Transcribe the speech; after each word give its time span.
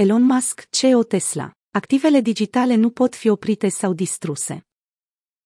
Elon 0.00 0.22
Musk, 0.22 0.66
CEO 0.70 1.02
Tesla. 1.02 1.50
Activele 1.70 2.20
digitale 2.20 2.74
nu 2.74 2.90
pot 2.90 3.14
fi 3.14 3.28
oprite 3.28 3.68
sau 3.68 3.92
distruse. 3.92 4.66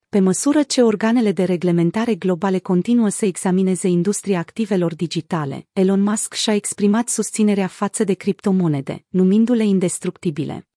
Pe 0.08 0.20
măsură 0.20 0.62
ce 0.62 0.82
organele 0.82 1.32
de 1.32 1.44
reglementare 1.44 2.14
globale 2.14 2.58
continuă 2.58 3.08
să 3.08 3.24
examineze 3.24 3.88
industria 3.88 4.38
activelor 4.38 4.94
digitale, 4.94 5.66
Elon 5.72 6.00
Musk 6.00 6.34
și-a 6.34 6.54
exprimat 6.54 7.08
susținerea 7.08 7.66
față 7.66 8.04
de 8.04 8.14
criptomonede, 8.14 9.04
numindu-le 9.08 9.64
indestructibile. 9.64 10.68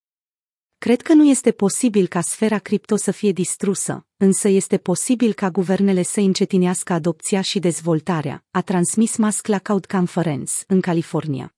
Cred 0.78 1.02
că 1.02 1.14
nu 1.14 1.30
este 1.30 1.52
posibil 1.52 2.08
ca 2.08 2.22
sfera 2.22 2.60
cripto 2.60 2.96
să 2.96 3.12
fie 3.12 3.32
distrusă, 3.32 4.06
însă 4.18 4.48
este 4.48 4.78
posibil 4.78 5.34
ca 5.34 5.50
guvernele 5.50 6.02
să 6.02 6.20
încetinească 6.20 6.94
adopția 6.94 7.42
și 7.42 7.60
dezvoltarea, 7.60 8.46
a 8.52 8.62
transmis 8.62 9.16
Musk 9.16 9.48
la 9.48 9.60
Cloud 9.60 9.86
Conference, 9.86 10.54
în 10.68 10.82
California. 10.82 11.55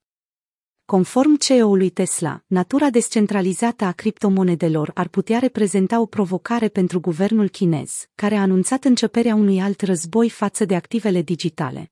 Conform 0.94 1.36
CEO-ului 1.36 1.90
Tesla, 1.90 2.44
natura 2.48 2.90
descentralizată 2.90 3.86
a 3.86 3.92
criptomonedelor 3.92 4.92
ar 4.94 5.08
putea 5.08 5.40
reprezenta 5.40 6.00
o 6.00 6.06
provocare 6.06 6.68
pentru 6.68 7.00
guvernul 7.00 7.50
chinez, 7.50 8.10
care 8.16 8.36
a 8.36 8.42
anunțat 8.42 8.84
începerea 8.84 9.36
unui 9.36 9.62
alt 9.62 9.82
război 9.82 10.30
față 10.30 10.66
de 10.66 10.76
activele 10.76 11.22
digitale. 11.22 11.92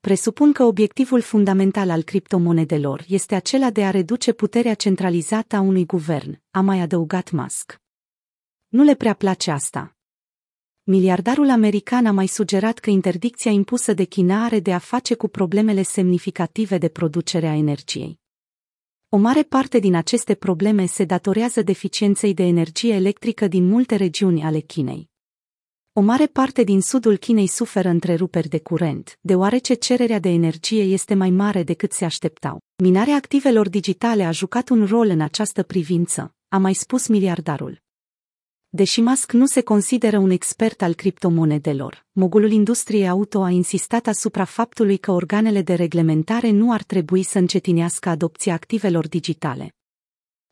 Presupun 0.00 0.52
că 0.52 0.64
obiectivul 0.64 1.20
fundamental 1.20 1.90
al 1.90 2.02
criptomonedelor 2.02 3.04
este 3.08 3.34
acela 3.34 3.70
de 3.70 3.84
a 3.84 3.90
reduce 3.90 4.32
puterea 4.32 4.74
centralizată 4.74 5.56
a 5.56 5.60
unui 5.60 5.86
guvern, 5.86 6.42
a 6.50 6.60
mai 6.60 6.80
adăugat 6.80 7.30
Musk. 7.30 7.80
Nu 8.68 8.82
le 8.82 8.94
prea 8.94 9.14
place 9.14 9.50
asta, 9.50 9.95
miliardarul 10.88 11.50
american 11.50 12.06
a 12.06 12.12
mai 12.12 12.26
sugerat 12.26 12.78
că 12.78 12.90
interdicția 12.90 13.50
impusă 13.50 13.92
de 13.92 14.04
China 14.04 14.44
are 14.44 14.60
de 14.60 14.72
a 14.72 14.78
face 14.78 15.14
cu 15.14 15.28
problemele 15.28 15.82
semnificative 15.82 16.78
de 16.78 16.88
producere 16.88 17.46
a 17.46 17.54
energiei. 17.54 18.20
O 19.08 19.16
mare 19.16 19.42
parte 19.42 19.78
din 19.78 19.94
aceste 19.94 20.34
probleme 20.34 20.86
se 20.86 21.04
datorează 21.04 21.62
deficienței 21.62 22.34
de 22.34 22.42
energie 22.42 22.94
electrică 22.94 23.48
din 23.48 23.64
multe 23.64 23.96
regiuni 23.96 24.42
ale 24.42 24.58
Chinei. 24.58 25.10
O 25.92 26.00
mare 26.00 26.26
parte 26.26 26.62
din 26.62 26.80
sudul 26.80 27.16
Chinei 27.16 27.46
suferă 27.46 27.88
întreruperi 27.88 28.48
de 28.48 28.60
curent, 28.60 29.18
deoarece 29.20 29.74
cererea 29.74 30.18
de 30.18 30.28
energie 30.28 30.82
este 30.82 31.14
mai 31.14 31.30
mare 31.30 31.62
decât 31.62 31.92
se 31.92 32.04
așteptau. 32.04 32.58
Minarea 32.82 33.14
activelor 33.14 33.68
digitale 33.68 34.24
a 34.24 34.30
jucat 34.30 34.68
un 34.68 34.84
rol 34.84 35.08
în 35.08 35.20
această 35.20 35.62
privință, 35.62 36.34
a 36.48 36.58
mai 36.58 36.74
spus 36.74 37.06
miliardarul. 37.06 37.84
Deși 38.76 39.00
Musk 39.00 39.32
nu 39.32 39.46
se 39.46 39.62
consideră 39.62 40.18
un 40.18 40.30
expert 40.30 40.82
al 40.82 40.94
criptomonedelor, 40.94 42.06
mogulul 42.12 42.50
industriei 42.50 43.08
auto 43.08 43.42
a 43.42 43.50
insistat 43.50 44.06
asupra 44.06 44.44
faptului 44.44 44.96
că 44.96 45.10
organele 45.10 45.62
de 45.62 45.74
reglementare 45.74 46.50
nu 46.50 46.72
ar 46.72 46.82
trebui 46.82 47.22
să 47.22 47.38
încetinească 47.38 48.08
adopția 48.08 48.54
activelor 48.54 49.08
digitale. 49.08 49.74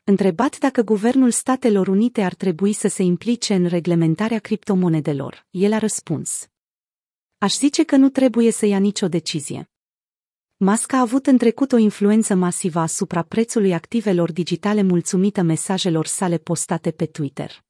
Întrebat 0.04 0.58
dacă 0.58 0.82
guvernul 0.82 1.30
Statelor 1.30 1.88
Unite 1.88 2.22
ar 2.22 2.34
trebui 2.34 2.72
să 2.72 2.88
se 2.88 3.02
implice 3.02 3.54
în 3.54 3.66
reglementarea 3.66 4.38
criptomonedelor, 4.38 5.46
el 5.50 5.72
a 5.72 5.78
răspuns. 5.78 6.48
Aș 7.38 7.54
zice 7.54 7.82
că 7.82 7.96
nu 7.96 8.08
trebuie 8.08 8.50
să 8.50 8.66
ia 8.66 8.78
nicio 8.78 9.08
decizie. 9.08 9.70
Musk 10.56 10.92
a 10.92 11.00
avut 11.00 11.26
în 11.26 11.38
trecut 11.38 11.72
o 11.72 11.76
influență 11.76 12.34
masivă 12.34 12.78
asupra 12.78 13.22
prețului 13.22 13.74
activelor 13.74 14.32
digitale 14.32 14.82
mulțumită 14.82 15.42
mesajelor 15.42 16.06
sale 16.06 16.38
postate 16.38 16.90
pe 16.90 17.06
Twitter. 17.06 17.64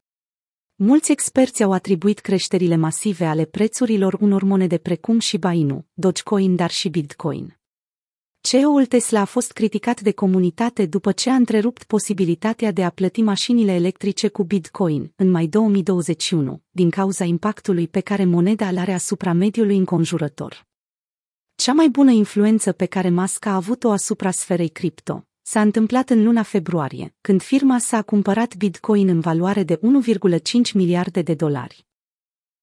Mulți 0.76 1.12
experți 1.12 1.62
au 1.62 1.72
atribuit 1.72 2.18
creșterile 2.18 2.76
masive 2.76 3.24
ale 3.24 3.44
prețurilor 3.44 4.16
unor 4.20 4.42
monede 4.42 4.78
precum 4.78 5.18
și 5.18 5.38
Bainu, 5.38 5.86
Dogecoin, 5.92 6.56
dar 6.56 6.70
și 6.70 6.88
Bitcoin. 6.88 7.58
CEO-ul 8.40 8.86
Tesla 8.86 9.20
a 9.20 9.24
fost 9.24 9.52
criticat 9.52 10.00
de 10.00 10.12
comunitate 10.12 10.86
după 10.86 11.12
ce 11.12 11.30
a 11.30 11.34
întrerupt 11.34 11.84
posibilitatea 11.84 12.72
de 12.72 12.84
a 12.84 12.90
plăti 12.90 13.22
mașinile 13.22 13.72
electrice 13.72 14.28
cu 14.28 14.44
Bitcoin 14.44 15.12
în 15.16 15.30
mai 15.30 15.46
2021, 15.46 16.62
din 16.70 16.90
cauza 16.90 17.24
impactului 17.24 17.88
pe 17.88 18.00
care 18.00 18.24
moneda 18.24 18.68
îl 18.68 18.78
are 18.78 18.92
asupra 18.92 19.32
mediului 19.32 19.76
înconjurător. 19.76 20.66
Cea 21.54 21.72
mai 21.72 21.88
bună 21.88 22.10
influență 22.10 22.72
pe 22.72 22.86
care 22.86 23.10
Musk 23.10 23.46
a 23.46 23.54
avut-o 23.54 23.90
asupra 23.90 24.30
sferei 24.30 24.68
cripto, 24.68 25.26
S-a 25.46 25.60
întâmplat 25.60 26.10
în 26.10 26.24
luna 26.24 26.42
februarie, 26.42 27.14
când 27.20 27.42
firma 27.42 27.78
s-a 27.78 28.02
cumpărat 28.02 28.56
Bitcoin 28.56 29.08
în 29.08 29.20
valoare 29.20 29.62
de 29.62 29.76
1,5 29.76 30.72
miliarde 30.74 31.22
de 31.22 31.34
dolari. 31.34 31.86